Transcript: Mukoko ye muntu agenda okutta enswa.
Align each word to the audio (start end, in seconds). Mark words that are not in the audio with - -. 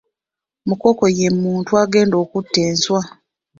Mukoko 0.67 1.03
ye 1.17 1.27
muntu 1.41 1.71
agenda 1.83 2.15
okutta 2.23 2.59
enswa. 2.69 3.01